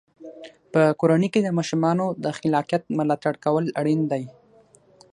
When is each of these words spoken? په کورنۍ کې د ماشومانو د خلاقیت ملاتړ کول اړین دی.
په 0.71 0.81
کورنۍ 0.99 1.29
کې 1.33 1.39
د 1.43 1.49
ماشومانو 1.57 2.05
د 2.23 2.25
خلاقیت 2.37 2.83
ملاتړ 2.97 3.33
کول 3.45 3.65
اړین 3.79 4.01
دی. 4.11 4.23